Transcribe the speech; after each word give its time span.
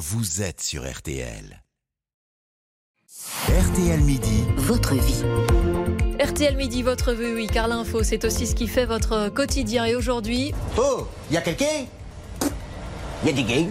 vous 0.00 0.40
êtes 0.40 0.62
sur 0.62 0.90
RTL. 0.90 1.62
RTL 3.48 4.00
Midi, 4.00 4.44
votre 4.56 4.94
vie. 4.94 5.22
RTL 6.18 6.56
Midi, 6.56 6.82
votre 6.82 7.12
vie, 7.12 7.34
oui, 7.34 7.46
car 7.46 7.68
l'info, 7.68 8.02
c'est 8.02 8.24
aussi 8.24 8.46
ce 8.46 8.54
qui 8.54 8.66
fait 8.66 8.86
votre 8.86 9.28
quotidien. 9.28 9.84
Et 9.84 9.94
aujourd'hui, 9.94 10.54
Oh, 10.78 11.06
y 11.30 11.36
a 11.36 11.42
quelqu'un? 11.42 11.84
Y 13.26 13.28
a 13.28 13.32
des 13.32 13.42
gays? 13.42 13.68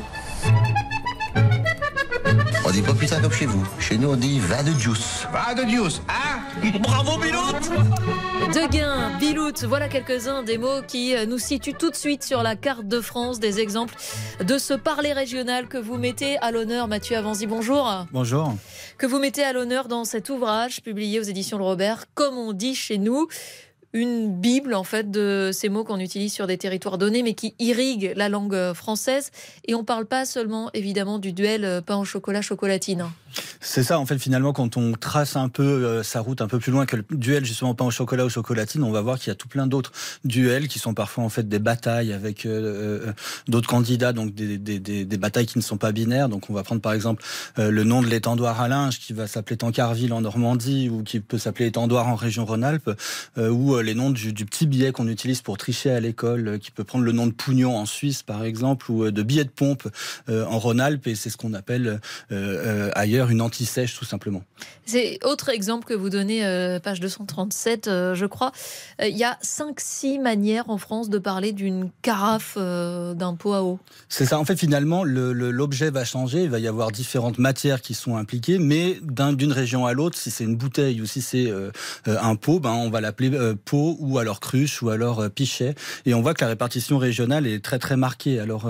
On 2.63 2.69
dit 2.69 2.83
pas 2.83 2.93
putain 2.93 3.19
comme 3.19 3.33
chez 3.33 3.47
vous. 3.47 3.67
Chez 3.79 3.97
nous, 3.97 4.09
on 4.11 4.15
dit 4.15 4.39
va 4.39 4.61
de 4.61 4.71
juice. 4.71 5.25
Va 5.33 5.55
de 5.55 5.67
juice, 5.67 5.99
hein 6.07 6.28
Bravo, 6.81 7.17
Biloute 7.19 7.69
Deguin, 8.53 9.17
Bilout, 9.19 9.65
voilà 9.67 9.87
quelques-uns 9.87 10.41
des 10.43 10.57
mots 10.57 10.81
qui 10.87 11.15
euh, 11.15 11.25
nous 11.25 11.37
situent 11.37 11.73
tout 11.73 11.91
de 11.91 11.95
suite 11.95 12.23
sur 12.23 12.41
la 12.41 12.55
carte 12.55 12.87
de 12.87 12.99
France, 12.99 13.39
des 13.39 13.59
exemples 13.59 13.95
de 14.43 14.57
ce 14.57 14.73
parler 14.73 15.13
régional 15.13 15.67
que 15.67 15.77
vous 15.77 15.97
mettez 15.97 16.37
à 16.39 16.51
l'honneur. 16.51 16.87
Mathieu 16.87 17.17
Avanzi, 17.17 17.45
bonjour. 17.45 18.05
Bonjour. 18.11 18.55
Que 18.97 19.05
vous 19.05 19.19
mettez 19.19 19.43
à 19.43 19.53
l'honneur 19.53 19.87
dans 19.87 20.03
cet 20.03 20.29
ouvrage 20.29 20.81
publié 20.81 21.19
aux 21.19 21.23
éditions 21.23 21.57
de 21.57 21.63
Robert, 21.63 22.05
comme 22.15 22.37
on 22.37 22.53
dit 22.53 22.73
chez 22.73 22.97
nous 22.97 23.27
une 23.93 24.39
bible 24.39 24.75
en 24.75 24.83
fait 24.83 25.09
de 25.09 25.49
ces 25.51 25.69
mots 25.69 25.83
qu'on 25.83 25.99
utilise 25.99 26.31
sur 26.31 26.45
des 26.45 26.57
territoires 26.57 26.97
donnés 26.97 27.23
mais 27.23 27.33
qui 27.33 27.55
irriguent 27.59 28.13
la 28.15 28.29
langue 28.29 28.53
euh, 28.53 28.73
française 28.73 29.31
et 29.67 29.73
on 29.73 29.83
parle 29.83 30.05
pas 30.05 30.25
seulement 30.25 30.69
évidemment 30.73 31.17
du 31.17 31.33
duel 31.33 31.65
euh, 31.65 31.81
pain 31.81 31.97
au 31.97 32.05
chocolat 32.05 32.41
chocolatine. 32.41 33.05
C'est 33.61 33.83
ça, 33.83 33.99
en 33.99 34.07
fait, 34.07 34.17
finalement, 34.17 34.53
quand 34.53 34.75
on 34.75 34.93
trace 34.93 35.35
un 35.35 35.49
peu 35.49 35.63
euh, 35.63 36.01
sa 36.01 36.19
route 36.19 36.41
un 36.41 36.47
peu 36.47 36.57
plus 36.57 36.71
loin 36.71 36.87
que 36.87 36.95
le 36.95 37.05
duel 37.11 37.45
justement 37.45 37.75
pain 37.75 37.85
au 37.85 37.91
chocolat 37.91 38.25
ou 38.25 38.29
chocolatine, 38.29 38.83
on 38.83 38.91
va 38.91 39.01
voir 39.01 39.19
qu'il 39.19 39.27
y 39.27 39.31
a 39.31 39.35
tout 39.35 39.47
plein 39.47 39.67
d'autres 39.67 39.91
duels 40.23 40.67
qui 40.67 40.79
sont 40.79 40.93
parfois 40.93 41.23
en 41.23 41.29
fait 41.29 41.47
des 41.47 41.59
batailles 41.59 42.11
avec 42.11 42.47
d'autres 43.47 43.69
candidats, 43.69 44.13
donc 44.13 44.33
des, 44.33 45.17
batailles 45.17 45.45
qui 45.45 45.57
ne 45.57 45.63
sont 45.63 45.77
pas 45.77 45.91
binaires. 45.91 46.29
Donc 46.29 46.49
on 46.49 46.53
va 46.53 46.63
prendre 46.63 46.81
par 46.81 46.93
exemple 46.93 47.23
le 47.57 47.83
nom 47.83 48.01
de 48.01 48.07
l'étendoir 48.07 48.61
à 48.61 48.67
linge 48.67 48.99
qui 48.99 49.13
va 49.13 49.27
s'appeler 49.27 49.57
Tancarville 49.57 50.13
en 50.13 50.21
Normandie 50.21 50.89
ou 50.89 51.03
qui 51.03 51.19
peut 51.19 51.37
s'appeler 51.37 51.67
étendoir 51.67 52.07
en 52.07 52.15
région 52.15 52.45
Rhône-Alpes, 52.45 52.89
ou 53.37 53.78
les 53.81 53.95
noms 53.95 54.09
du, 54.09 54.33
du 54.33 54.45
petit 54.45 54.67
billet 54.67 54.91
qu'on 54.91 55.07
utilise 55.07 55.41
pour 55.41 55.57
tricher 55.57 55.91
à 55.91 55.99
l'école, 55.99 56.59
qui 56.59 56.71
peut 56.71 56.83
prendre 56.83 57.05
le 57.05 57.11
nom 57.11 57.27
de 57.27 57.31
Pougnon 57.31 57.75
en 57.77 57.85
Suisse 57.85 58.23
par 58.23 58.43
exemple, 58.43 58.91
ou 58.91 59.11
de 59.11 59.23
billet 59.23 59.43
de 59.43 59.49
pompe 59.49 59.87
en 60.27 60.59
Rhône-Alpes, 60.59 61.07
et 61.07 61.15
c'est 61.15 61.29
ce 61.29 61.37
qu'on 61.37 61.53
appelle 61.53 61.99
ailleurs 62.29 63.29
une 63.29 63.41
anti-sèche 63.41 63.95
tout 63.95 64.05
simplement. 64.05 64.43
C'est 64.85 65.19
autre 65.23 65.49
exemple 65.49 65.85
que 65.85 65.93
vous 65.93 66.09
donnez, 66.09 66.45
euh, 66.45 66.79
page 66.79 66.99
237, 66.99 67.87
euh, 67.87 68.15
je 68.15 68.25
crois. 68.25 68.51
Il 68.99 69.05
euh, 69.05 69.09
y 69.09 69.23
a 69.23 69.37
5-6 69.43 70.19
manières 70.19 70.69
en 70.69 70.77
France 70.77 71.09
de 71.09 71.19
parler 71.19 71.51
d'une 71.51 71.91
carafe 72.01 72.55
euh, 72.57 73.13
d'un 73.13 73.35
pot 73.35 73.53
à 73.53 73.61
eau. 73.61 73.79
C'est 74.07 74.25
ça. 74.25 74.39
En 74.39 74.45
fait, 74.45 74.57
finalement, 74.57 75.03
l'objet 75.03 75.91
va 75.91 76.05
changer. 76.05 76.43
Il 76.43 76.49
va 76.49 76.59
y 76.59 76.67
avoir 76.67 76.91
différentes 76.91 77.37
matières 77.37 77.81
qui 77.81 77.93
sont 77.93 78.17
impliquées, 78.17 78.57
mais 78.57 78.99
d'une 79.03 79.51
région 79.51 79.85
à 79.85 79.93
l'autre, 79.93 80.17
si 80.17 80.31
c'est 80.31 80.43
une 80.43 80.55
bouteille 80.55 81.01
ou 81.01 81.05
si 81.05 81.21
c'est 81.21 81.47
euh, 81.51 81.71
un 82.05 82.35
pot, 82.35 82.59
ben, 82.59 82.71
on 82.71 82.89
va 82.89 83.01
l'appeler 83.01 83.29
ou 83.73 84.17
alors 84.19 84.39
cruche 84.39 84.81
ou 84.81 84.89
alors 84.89 85.29
pichet. 85.29 85.75
Et 86.05 86.13
on 86.13 86.21
voit 86.21 86.33
que 86.33 86.41
la 86.41 86.49
répartition 86.49 86.97
régionale 86.97 87.47
est 87.47 87.63
très 87.63 87.79
très 87.79 87.97
marquée. 87.97 88.39
Alors, 88.39 88.69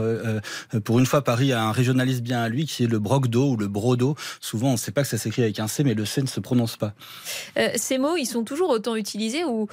pour 0.83 0.99
une 0.99 1.05
fois, 1.05 1.23
Paris 1.23 1.53
a 1.53 1.63
un 1.63 1.71
régionaliste 1.71 2.21
bien 2.21 2.41
à 2.41 2.49
lui 2.49 2.65
qui 2.65 2.83
est 2.83 2.87
le 2.87 2.99
broc 2.99 3.27
d'eau 3.27 3.51
ou 3.51 3.57
le 3.57 3.67
brodo. 3.67 4.15
Souvent, 4.39 4.69
on 4.69 4.73
ne 4.73 4.77
sait 4.77 4.91
pas 4.91 5.03
que 5.03 5.07
ça 5.07 5.17
s'écrit 5.17 5.43
avec 5.43 5.59
un 5.59 5.67
C, 5.67 5.83
mais 5.83 5.93
le 5.93 6.05
C 6.05 6.21
ne 6.21 6.27
se 6.27 6.39
prononce 6.39 6.77
pas. 6.77 6.93
Euh, 7.57 7.69
ces 7.75 7.97
mots, 7.97 8.17
ils 8.17 8.25
sont 8.25 8.43
toujours 8.43 8.69
autant 8.69 8.95
utilisés 8.95 9.43
ou, 9.43 9.67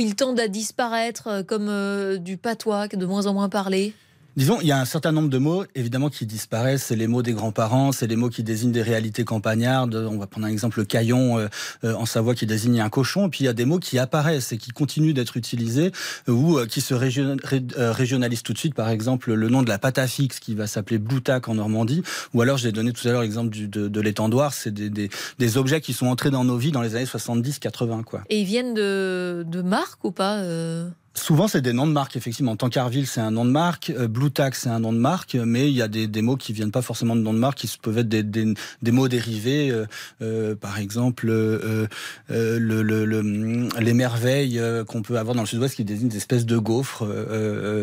ils 0.00 0.14
tendent 0.14 0.40
à 0.40 0.48
disparaître 0.48 1.42
comme 1.46 1.68
euh, 1.68 2.16
du 2.16 2.36
patois, 2.36 2.88
de 2.88 3.06
moins 3.06 3.26
en 3.26 3.34
moins 3.34 3.48
parlé? 3.48 3.94
Disons, 4.36 4.58
il 4.60 4.66
y 4.66 4.72
a 4.72 4.80
un 4.80 4.84
certain 4.84 5.12
nombre 5.12 5.28
de 5.28 5.38
mots, 5.38 5.64
évidemment, 5.76 6.10
qui 6.10 6.26
disparaissent. 6.26 6.84
C'est 6.84 6.96
les 6.96 7.06
mots 7.06 7.22
des 7.22 7.32
grands-parents, 7.32 7.92
c'est 7.92 8.08
les 8.08 8.16
mots 8.16 8.30
qui 8.30 8.42
désignent 8.42 8.72
des 8.72 8.82
réalités 8.82 9.24
campagnardes. 9.24 9.94
On 9.94 10.18
va 10.18 10.26
prendre 10.26 10.48
un 10.48 10.50
exemple, 10.50 10.80
le 10.80 10.84
caillon 10.84 11.38
euh, 11.38 11.46
euh, 11.84 11.94
en 11.94 12.04
Savoie 12.04 12.34
qui 12.34 12.44
désigne 12.44 12.80
un 12.80 12.88
cochon. 12.88 13.28
Et 13.28 13.30
puis 13.30 13.40
il 13.40 13.46
y 13.46 13.48
a 13.48 13.52
des 13.52 13.64
mots 13.64 13.78
qui 13.78 13.96
apparaissent 13.96 14.50
et 14.50 14.58
qui 14.58 14.72
continuent 14.72 15.12
d'être 15.12 15.36
utilisés 15.36 15.92
ou 16.26 16.58
euh, 16.58 16.66
qui 16.66 16.80
se 16.80 16.94
région, 16.94 17.36
ré, 17.44 17.62
euh, 17.78 17.92
régionalisent 17.92 18.42
tout 18.42 18.52
de 18.52 18.58
suite. 18.58 18.74
Par 18.74 18.88
exemple, 18.88 19.32
le 19.32 19.48
nom 19.48 19.62
de 19.62 19.68
la 19.68 19.78
pâte 19.78 19.98
à 19.98 20.08
fixe 20.08 20.40
qui 20.40 20.56
va 20.56 20.66
s'appeler 20.66 20.98
Bloutac 20.98 21.48
en 21.48 21.54
Normandie. 21.54 22.02
Ou 22.34 22.42
alors, 22.42 22.58
j'ai 22.58 22.72
donné 22.72 22.92
tout 22.92 23.06
à 23.06 23.12
l'heure 23.12 23.22
l'exemple 23.22 23.50
de, 23.54 23.86
de 23.86 24.00
l'étendoir. 24.00 24.52
C'est 24.52 24.74
des, 24.74 24.90
des, 24.90 25.10
des, 25.38 25.56
objets 25.56 25.80
qui 25.80 25.92
sont 25.92 26.06
entrés 26.06 26.32
dans 26.32 26.44
nos 26.44 26.56
vies 26.56 26.72
dans 26.72 26.82
les 26.82 26.96
années 26.96 27.04
70-80. 27.04 28.02
Quoi. 28.02 28.22
Et 28.30 28.40
ils 28.40 28.46
viennent 28.46 28.74
de, 28.74 29.44
de 29.46 29.62
marques 29.62 30.04
ou 30.04 30.10
pas 30.10 30.38
euh? 30.38 30.88
Souvent, 31.16 31.46
c'est 31.46 31.60
des 31.60 31.72
noms 31.72 31.86
de 31.86 31.92
marque, 31.92 32.16
effectivement. 32.16 32.56
Tancarville, 32.56 33.06
c'est 33.06 33.20
un 33.20 33.30
nom 33.30 33.44
de 33.44 33.50
marque. 33.50 33.90
Euh, 33.90 34.08
Blue 34.08 34.32
Tack, 34.32 34.56
c'est 34.56 34.68
un 34.68 34.80
nom 34.80 34.92
de 34.92 34.98
marque. 34.98 35.34
Mais 35.34 35.70
il 35.70 35.76
y 35.76 35.80
a 35.80 35.86
des, 35.86 36.22
mots 36.22 36.36
qui 36.36 36.52
viennent 36.52 36.72
pas 36.72 36.82
forcément 36.82 37.14
de 37.14 37.20
noms 37.20 37.32
de 37.32 37.38
marque, 37.38 37.58
qui 37.58 37.78
peuvent 37.80 37.98
être 37.98 38.08
des, 38.08 38.54
mots 38.90 39.06
dérivés. 39.06 39.70
Euh, 39.70 39.86
euh, 40.22 40.56
par 40.56 40.78
exemple, 40.78 41.26
le, 41.26 41.88
le, 42.28 42.82
le, 42.82 43.68
les 43.78 43.94
merveilles 43.94 44.60
qu'on 44.88 45.02
peut 45.02 45.16
avoir 45.16 45.36
dans 45.36 45.42
le 45.42 45.46
sud-ouest 45.46 45.76
qui 45.76 45.84
désignent 45.84 46.08
des 46.08 46.16
espèces 46.16 46.46
de 46.46 46.58
gaufres. 46.58 47.06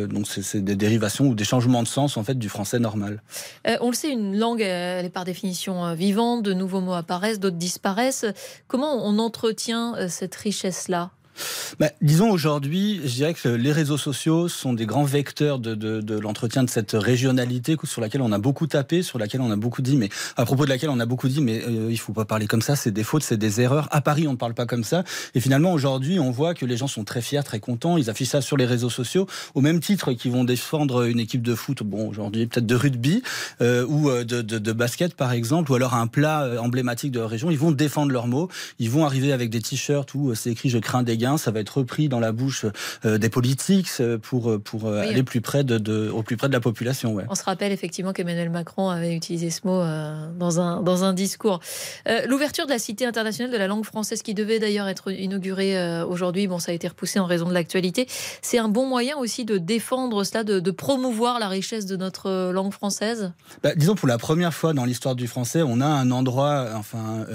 donc, 0.07 0.27
c'est 0.27 0.63
des 0.63 0.75
dérivations 0.75 1.27
ou 1.27 1.35
des 1.35 1.45
changements 1.45 1.83
de 1.83 1.87
sens, 1.87 2.17
en 2.17 2.23
fait, 2.23 2.37
du 2.37 2.49
français 2.49 2.79
normal. 2.79 3.23
on 3.79 3.89
le 3.89 3.95
sait, 3.95 4.11
une 4.11 4.37
langue, 4.37 4.61
elle 4.61 5.05
est 5.05 5.09
par 5.09 5.23
définition 5.23 5.93
vivante. 5.95 6.43
De 6.43 6.53
nouveaux 6.53 6.81
mots 6.81 6.93
apparaissent, 6.93 7.39
d'autres 7.39 7.57
disparaissent. 7.57 8.25
Comment 8.67 9.07
on 9.07 9.19
entretient 9.19 9.95
cette 10.09 10.35
richesse-là? 10.35 11.11
Bah, 11.79 11.89
disons 12.01 12.29
aujourd'hui, 12.29 13.01
je 13.03 13.13
dirais 13.13 13.33
que 13.33 13.49
les 13.49 13.71
réseaux 13.71 13.97
sociaux 13.97 14.47
sont 14.47 14.73
des 14.73 14.85
grands 14.85 15.03
vecteurs 15.03 15.59
de, 15.59 16.19
l'entretien 16.19 16.63
de 16.63 16.69
cette 16.69 16.91
régionalité 16.93 17.75
sur 17.83 18.01
laquelle 18.01 18.21
on 18.21 18.31
a 18.31 18.37
beaucoup 18.37 18.67
tapé, 18.67 19.01
sur 19.01 19.19
laquelle 19.19 19.41
on 19.41 19.51
a 19.51 19.55
beaucoup 19.55 19.81
dit, 19.81 19.97
mais 19.97 20.09
à 20.37 20.45
propos 20.45 20.65
de 20.65 20.69
laquelle 20.69 20.89
on 20.89 20.99
a 20.99 21.05
beaucoup 21.05 21.27
dit, 21.27 21.41
mais 21.41 21.63
euh, 21.67 21.87
il 21.89 21.97
faut 21.97 22.13
pas 22.13 22.25
parler 22.25 22.47
comme 22.47 22.61
ça, 22.61 22.75
c'est 22.75 22.91
des 22.91 23.03
fautes, 23.03 23.23
c'est 23.23 23.37
des 23.37 23.61
erreurs. 23.61 23.87
À 23.91 24.01
Paris, 24.01 24.27
on 24.27 24.33
ne 24.33 24.37
parle 24.37 24.53
pas 24.53 24.65
comme 24.65 24.83
ça. 24.83 25.03
Et 25.35 25.39
finalement, 25.39 25.73
aujourd'hui, 25.73 26.19
on 26.19 26.31
voit 26.31 26.53
que 26.53 26.65
les 26.65 26.77
gens 26.77 26.87
sont 26.87 27.03
très 27.03 27.21
fiers, 27.21 27.43
très 27.43 27.59
contents. 27.59 27.97
Ils 27.97 28.09
affichent 28.09 28.29
ça 28.29 28.41
sur 28.41 28.57
les 28.57 28.65
réseaux 28.65 28.89
sociaux, 28.89 29.27
au 29.55 29.61
même 29.61 29.79
titre 29.79 30.13
qu'ils 30.13 30.31
vont 30.31 30.43
défendre 30.43 31.03
une 31.03 31.19
équipe 31.19 31.41
de 31.41 31.55
foot, 31.55 31.83
bon 31.83 32.09
aujourd'hui 32.09 32.47
peut-être 32.47 32.65
de 32.65 32.75
rugby 32.75 33.23
euh, 33.61 33.85
ou 33.87 34.09
de, 34.09 34.41
de, 34.41 34.59
de, 34.59 34.71
basket 34.71 35.15
par 35.15 35.31
exemple, 35.31 35.71
ou 35.71 35.75
alors 35.75 35.93
un 35.93 36.07
plat 36.07 36.43
euh, 36.43 36.57
emblématique 36.57 37.11
de 37.11 37.19
leur 37.19 37.29
région. 37.29 37.51
Ils 37.51 37.57
vont 37.57 37.71
défendre 37.71 38.11
leurs 38.11 38.27
mots. 38.27 38.49
Ils 38.79 38.89
vont 38.89 39.05
arriver 39.05 39.31
avec 39.31 39.49
des 39.49 39.61
t-shirts 39.61 40.13
où 40.13 40.33
c'est 40.35 40.51
écrit 40.51 40.69
"Je 40.69 40.77
crains 40.77 41.03
des 41.03 41.17
gains", 41.17 41.30
ça 41.37 41.51
va 41.51 41.59
être 41.59 41.77
repris 41.77 42.09
dans 42.09 42.19
la 42.19 42.31
bouche 42.31 42.65
euh, 43.05 43.17
des 43.17 43.29
politiques 43.29 43.89
pour 44.21 44.61
pour 44.63 44.83
oui, 44.85 44.99
aller 44.99 45.23
plus 45.23 45.41
près 45.41 45.63
de, 45.63 45.77
de, 45.77 46.09
au 46.09 46.23
plus 46.23 46.37
près 46.37 46.47
de 46.47 46.53
la 46.53 46.59
population. 46.59 47.13
Ouais. 47.13 47.25
On 47.29 47.35
se 47.35 47.43
rappelle 47.43 47.71
effectivement 47.71 48.13
qu'Emmanuel 48.13 48.49
Macron 48.49 48.89
avait 48.89 49.15
utilisé 49.15 49.49
ce 49.49 49.61
mot 49.65 49.79
euh, 49.79 50.31
dans 50.37 50.59
un 50.59 50.81
dans 50.81 51.03
un 51.03 51.13
discours. 51.13 51.59
Euh, 52.07 52.25
L'ouverture 52.27 52.65
de 52.65 52.71
la 52.71 52.79
Cité 52.79 53.05
internationale 53.05 53.51
de 53.51 53.57
la 53.57 53.67
langue 53.67 53.85
française, 53.85 54.21
qui 54.21 54.33
devait 54.33 54.59
d'ailleurs 54.59 54.87
être 54.87 55.11
inaugurée 55.11 55.77
euh, 55.77 56.05
aujourd'hui, 56.05 56.47
bon, 56.47 56.59
ça 56.59 56.71
a 56.71 56.75
été 56.75 56.87
repoussé 56.87 57.19
en 57.19 57.25
raison 57.25 57.47
de 57.47 57.53
l'actualité. 57.53 58.07
C'est 58.41 58.57
un 58.57 58.69
bon 58.69 58.87
moyen 58.87 59.17
aussi 59.17 59.45
de 59.45 59.57
défendre 59.57 60.23
cela, 60.23 60.43
de, 60.43 60.59
de, 60.59 60.71
promouvoir 60.71 61.39
la 61.39 61.47
richesse 61.47 61.85
de 61.85 61.95
notre 61.95 62.51
langue 62.51 62.71
française? 62.71 63.33
Bah, 63.63 63.71
disons 63.75 63.95
pour 63.95 64.07
la 64.07 64.17
première 64.17 64.53
fois 64.53 64.73
dans 64.73 64.85
l'histoire 64.85 65.15
du 65.15 65.27
français, 65.27 65.61
on 65.61 65.81
a 65.81 65.85
un 65.85 66.11
endroit, 66.11 66.67
enfin 66.75 67.25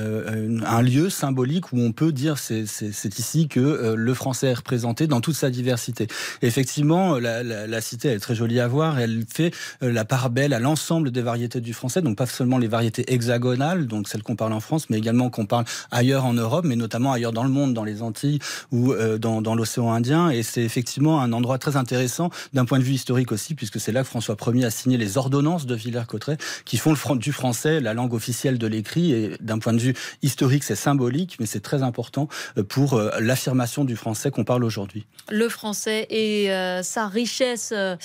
un 0.67 0.83
lieu 0.83 1.11
symbolique 1.11 1.73
où 1.73 1.81
on 1.81 1.93
peut 1.93 2.13
dire 2.13 2.39
c'est 2.39 3.19
ici 3.19 3.49
que 3.49 3.61
le 3.97 4.15
français 4.15 4.49
est 4.49 4.55
représenté 4.55 5.07
dans 5.07 5.21
toute 5.21 5.37
sa 5.37 5.51
diversité. 5.51 6.09
Effectivement, 6.43 7.19
la, 7.19 7.43
la, 7.43 7.81
cité 7.81 8.09
est 8.09 8.19
très 8.19 8.35
jolie 8.35 8.61
à 8.61 8.69
voir. 8.69 8.99
Elle 8.99 9.25
fait 9.29 9.53
euh, 9.83 9.93
la 9.93 10.05
part 10.05 10.31
belle 10.31 10.53
à 10.53 10.59
l'ensemble 10.59 11.11
des 11.11 11.23
variétés 11.23 11.61
du 11.61 11.73
français, 11.73 12.03
donc 12.03 12.17
pas 12.17 12.27
seulement 12.27 12.59
les 12.59 12.69
variétés 12.69 13.13
hexagonales, 13.13 13.87
donc 13.87 14.09
celles 14.09 14.23
qu'on 14.23 14.37
parle 14.37 14.53
en 14.53 14.61
France, 14.61 14.89
mais 14.91 14.99
également 14.99 15.31
qu'on 15.31 15.47
parle 15.47 15.65
ailleurs 15.91 16.25
en 16.25 16.33
Europe, 16.33 16.65
mais 16.65 16.77
notamment 16.77 17.13
ailleurs 17.13 17.33
dans 17.33 17.45
le 17.45 17.51
monde, 17.51 17.75
dans 17.75 17.85
les 17.85 18.03
Antilles 18.03 18.39
ou 18.73 18.93
euh, 18.93 19.19
dans, 19.19 19.55
l'océan 19.55 19.93
Indien. 19.93 20.31
Et 20.31 20.43
c'est 20.43 20.63
effectivement 20.63 21.21
un 21.21 21.33
endroit 21.33 21.59
très 21.59 21.77
intéressant 21.77 22.31
d'un 22.53 22.65
point 22.65 22.79
de 22.79 22.85
vue 22.85 22.95
historique 22.95 23.33
aussi, 23.33 23.55
puisque 23.55 23.81
c'est 23.81 23.93
là 23.93 24.03
que 24.03 24.09
François 24.09 24.37
Ier 24.47 24.65
a 24.65 24.71
signé 24.71 24.97
les 24.97 25.19
ordonnances 25.19 25.67
de 25.67 25.75
Villers-Cotterêts, 25.75 26.39
qui 26.65 26.77
font 26.77 26.95
du 27.17 27.33
français 27.33 27.81
la 27.81 27.95
langue 27.95 28.15
officielle 28.15 28.59
de 28.59 28.67
l'écrit. 28.67 29.13
Et 29.13 29.37
d'un 29.41 29.59
point 29.59 29.73
de 29.73 29.81
vue 29.81 29.95
historique, 30.23 30.65
c'est 30.65 30.77
symbolique, 30.77 31.37
mais 31.41 31.47
c'est 31.47 31.61
très 31.61 31.83
important 31.83 32.29
euh, 32.59 32.63
pour 32.63 33.01
l'affirmation 33.21 33.66
du 33.85 33.97
français 33.97 34.31
qu'on 34.31 34.45
parle 34.45 34.65
aujourd'hui. 34.65 35.07
Le 35.31 35.49
français 35.49 36.07
et 36.11 36.51
euh, 36.53 36.83
sa 36.83 37.09
richesse 37.09 37.73
euh, 37.75 37.97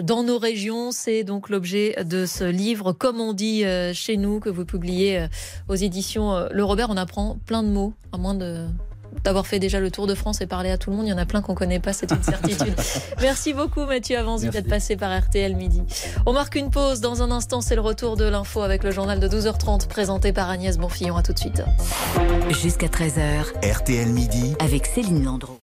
dans 0.00 0.22
nos 0.22 0.38
régions, 0.38 0.90
c'est 0.90 1.24
donc 1.24 1.48
l'objet 1.48 1.94
de 2.04 2.26
ce 2.26 2.44
livre, 2.44 2.92
comme 2.92 3.20
on 3.20 3.32
dit 3.32 3.64
euh, 3.64 3.92
chez 3.94 4.16
nous, 4.16 4.40
que 4.40 4.48
vous 4.50 4.64
publiez 4.64 5.26
aux 5.68 5.74
éditions 5.74 6.48
Le 6.50 6.64
Robert. 6.64 6.90
On 6.90 6.96
apprend 6.96 7.38
plein 7.46 7.62
de 7.62 7.68
mots, 7.68 7.94
à 8.12 8.18
moins 8.18 8.34
de 8.34 8.66
d'avoir 9.22 9.46
fait 9.46 9.58
déjà 9.58 9.80
le 9.80 9.90
tour 9.90 10.06
de 10.06 10.14
France 10.14 10.40
et 10.40 10.46
parler 10.46 10.70
à 10.70 10.78
tout 10.78 10.90
le 10.90 10.96
monde. 10.96 11.06
Il 11.06 11.10
y 11.10 11.12
en 11.12 11.18
a 11.18 11.26
plein 11.26 11.42
qu'on 11.42 11.52
ne 11.52 11.58
connaît 11.58 11.80
pas, 11.80 11.92
c'est 11.92 12.10
une 12.10 12.22
certitude. 12.22 12.74
Merci 13.20 13.52
beaucoup 13.52 13.84
Mathieu 13.84 14.18
Avanzi 14.18 14.48
d'être 14.48 14.68
passé 14.68 14.96
par 14.96 15.16
RTL 15.18 15.54
Midi. 15.54 15.82
On 16.26 16.32
marque 16.32 16.56
une 16.56 16.70
pause. 16.70 17.00
Dans 17.00 17.22
un 17.22 17.30
instant, 17.30 17.60
c'est 17.60 17.74
le 17.74 17.80
retour 17.80 18.16
de 18.16 18.24
l'info 18.24 18.62
avec 18.62 18.84
le 18.84 18.90
journal 18.90 19.20
de 19.20 19.28
12h30 19.28 19.86
présenté 19.88 20.32
par 20.32 20.48
Agnès 20.50 20.78
Bonfillon. 20.78 21.16
À 21.16 21.22
tout 21.22 21.32
de 21.32 21.38
suite. 21.38 21.62
Jusqu'à 22.50 22.88
13h. 22.88 23.44
RTL 23.62 24.08
Midi. 24.08 24.54
Avec 24.60 24.86
Céline 24.86 25.24
Landreau. 25.24 25.63